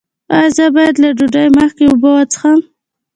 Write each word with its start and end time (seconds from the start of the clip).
ایا 0.35 0.49
زه 0.55 0.65
باید 0.75 0.95
له 1.03 1.09
ډوډۍ 1.17 1.47
مخکې 1.57 1.83
اوبه 1.87 2.09
وڅښم؟ 2.13 2.59